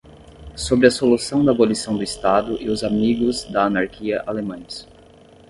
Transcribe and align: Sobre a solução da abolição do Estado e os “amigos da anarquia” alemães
Sobre 0.55 0.87
a 0.87 0.89
solução 0.89 1.45
da 1.45 1.51
abolição 1.51 1.95
do 1.95 2.01
Estado 2.01 2.57
e 2.59 2.71
os 2.71 2.83
“amigos 2.83 3.43
da 3.43 3.65
anarquia” 3.65 4.23
alemães 4.25 4.87